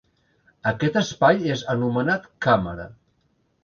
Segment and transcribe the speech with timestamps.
[0.71, 2.93] Aquest espai és anomenat càmera.